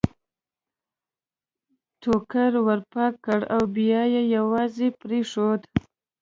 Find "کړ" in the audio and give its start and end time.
3.25-3.39